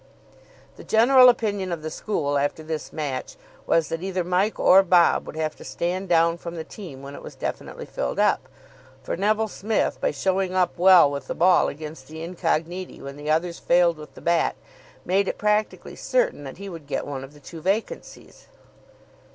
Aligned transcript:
The 0.77 0.83
general 0.83 1.29
opinion 1.29 1.71
of 1.71 1.83
the 1.83 1.91
school 1.91 2.35
after 2.39 2.63
this 2.63 2.91
match 2.91 3.37
was 3.67 3.89
that 3.89 4.01
either 4.01 4.23
Mike 4.23 4.59
or 4.59 4.81
Bob 4.81 5.27
would 5.27 5.35
have 5.35 5.55
to 5.57 5.63
stand 5.63 6.09
down 6.09 6.39
from 6.39 6.55
the 6.55 6.63
team 6.63 7.03
when 7.03 7.13
it 7.13 7.21
was 7.21 7.35
definitely 7.35 7.85
filled 7.85 8.17
up, 8.17 8.49
for 9.03 9.15
Neville 9.15 9.47
Smith, 9.47 10.01
by 10.01 10.09
showing 10.09 10.55
up 10.55 10.75
well 10.75 11.11
with 11.11 11.27
the 11.27 11.35
ball 11.35 11.67
against 11.67 12.07
the 12.07 12.23
Incogniti 12.25 12.99
when 12.99 13.15
the 13.15 13.29
others 13.29 13.59
failed 13.59 13.97
with 13.97 14.15
the 14.15 14.21
bat, 14.21 14.55
made 15.05 15.27
it 15.27 15.37
practically 15.37 15.95
certain 15.95 16.45
that 16.45 16.57
he 16.57 16.67
would 16.67 16.87
get 16.87 17.05
one 17.05 17.23
of 17.23 17.35
the 17.35 17.39
two 17.39 17.61
vacancies. 17.61 18.47